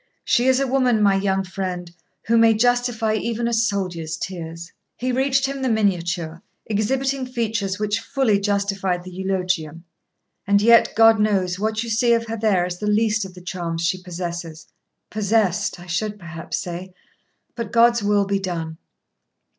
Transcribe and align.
'She 0.25 0.47
is 0.47 0.59
a 0.59 0.65
woman, 0.65 0.99
my 0.99 1.13
young 1.13 1.43
friend, 1.43 1.91
who 2.25 2.35
may 2.35 2.55
justify 2.55 3.13
even 3.13 3.47
a 3.47 3.53
soldier's 3.53 4.17
tears.' 4.17 4.71
He 4.97 5.11
reached 5.11 5.45
him 5.45 5.61
the 5.61 5.69
miniature, 5.69 6.41
exhibiting 6.65 7.23
features 7.27 7.77
which 7.77 7.99
fully 7.99 8.39
justified 8.39 9.03
the 9.03 9.11
eulogium; 9.11 9.83
'and 10.47 10.59
yet, 10.59 10.91
God 10.95 11.19
knows, 11.19 11.59
what 11.59 11.83
you 11.83 11.89
see 11.91 12.13
of 12.13 12.25
her 12.25 12.35
there 12.37 12.65
is 12.65 12.79
the 12.79 12.87
least 12.87 13.25
of 13.25 13.35
the 13.35 13.41
charms 13.41 13.83
she 13.83 14.01
possesses 14.01 14.65
possessed, 15.11 15.79
I 15.79 15.85
should 15.85 16.17
perhaps 16.17 16.57
say 16.57 16.95
but 17.55 17.71
God's 17.71 18.01
will 18.01 18.25
be 18.25 18.39
done.' 18.39 18.79